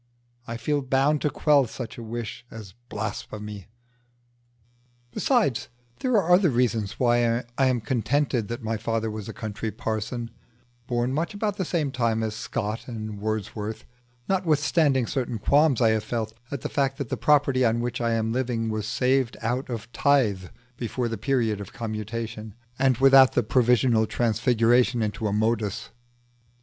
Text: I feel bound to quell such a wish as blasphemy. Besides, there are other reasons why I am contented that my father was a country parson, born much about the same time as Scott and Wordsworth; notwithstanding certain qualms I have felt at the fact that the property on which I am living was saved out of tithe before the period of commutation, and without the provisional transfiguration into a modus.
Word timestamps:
I 0.47 0.57
feel 0.57 0.81
bound 0.81 1.21
to 1.21 1.29
quell 1.29 1.67
such 1.67 1.95
a 1.95 2.01
wish 2.01 2.43
as 2.49 2.73
blasphemy. 2.89 3.67
Besides, 5.11 5.69
there 5.99 6.13
are 6.17 6.31
other 6.33 6.49
reasons 6.49 6.99
why 6.99 7.43
I 7.55 7.67
am 7.67 7.81
contented 7.81 8.47
that 8.47 8.63
my 8.63 8.77
father 8.77 9.11
was 9.11 9.29
a 9.29 9.31
country 9.31 9.69
parson, 9.69 10.31
born 10.87 11.13
much 11.13 11.35
about 11.35 11.57
the 11.57 11.65
same 11.65 11.91
time 11.91 12.23
as 12.23 12.33
Scott 12.33 12.87
and 12.87 13.19
Wordsworth; 13.21 13.85
notwithstanding 14.27 15.05
certain 15.05 15.37
qualms 15.37 15.81
I 15.81 15.89
have 15.89 16.03
felt 16.03 16.33
at 16.49 16.61
the 16.61 16.67
fact 16.67 16.97
that 16.97 17.09
the 17.09 17.15
property 17.15 17.63
on 17.63 17.79
which 17.79 18.01
I 18.01 18.13
am 18.13 18.31
living 18.33 18.71
was 18.71 18.87
saved 18.87 19.37
out 19.43 19.69
of 19.69 19.91
tithe 19.91 20.45
before 20.77 21.09
the 21.09 21.17
period 21.19 21.61
of 21.61 21.73
commutation, 21.73 22.55
and 22.79 22.97
without 22.97 23.33
the 23.33 23.43
provisional 23.43 24.07
transfiguration 24.07 25.03
into 25.03 25.27
a 25.27 25.31
modus. 25.31 25.91